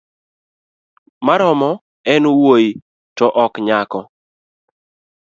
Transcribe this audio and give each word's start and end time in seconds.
Maromo 1.25 1.71
en 2.13 2.23
wuoyi 2.39 2.69
to 3.17 3.25
ok 3.43 3.53
nyako 3.65 3.99